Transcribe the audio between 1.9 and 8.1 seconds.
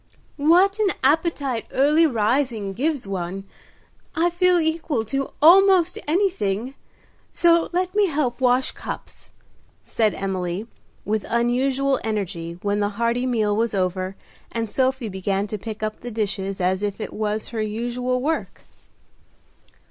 rising gives one. I feel equal to almost anything, so let me